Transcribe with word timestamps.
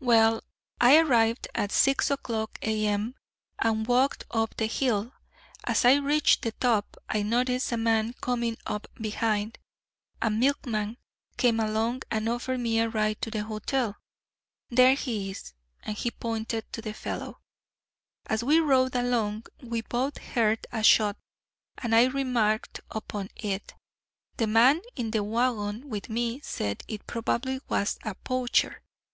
"Well, 0.00 0.44
I 0.82 0.98
arrived 0.98 1.48
at 1.54 1.72
six 1.72 2.10
o'clock 2.10 2.58
A.M. 2.60 3.14
and 3.58 3.86
walked 3.86 4.24
up 4.30 4.54
the 4.58 4.66
hill. 4.66 5.14
As 5.64 5.86
I 5.86 5.94
reached 5.94 6.42
the 6.42 6.52
top, 6.52 6.98
I 7.08 7.22
noticed 7.22 7.72
a 7.72 7.78
man 7.78 8.12
coming 8.20 8.58
up 8.66 8.86
behind. 9.00 9.58
A 10.20 10.28
milkman 10.28 10.98
came 11.38 11.58
along 11.58 12.02
and 12.10 12.28
offered 12.28 12.60
me 12.60 12.80
a 12.80 12.90
ride 12.90 13.22
to 13.22 13.30
the 13.30 13.44
hotel 13.44 13.96
there 14.68 14.92
he 14.92 15.30
is," 15.30 15.54
and 15.82 15.96
he 15.96 16.10
pointed 16.10 16.70
to 16.74 16.82
the 16.82 16.92
fellow. 16.92 17.40
"As 18.26 18.44
we 18.44 18.60
rode 18.60 18.94
along, 18.94 19.44
we 19.62 19.80
both 19.80 20.18
heard 20.18 20.66
a 20.70 20.82
shot, 20.82 21.16
and 21.78 21.94
I 21.94 22.08
remarked 22.08 22.80
upon 22.90 23.30
it. 23.36 23.74
The 24.36 24.46
man 24.46 24.82
in 24.96 25.12
the 25.12 25.24
wagon 25.24 25.88
with 25.88 26.10
me 26.10 26.42
said 26.42 26.84
it 26.88 27.06
probably 27.06 27.60
was 27.70 27.96
a 28.04 28.14
poacher. 28.16 28.82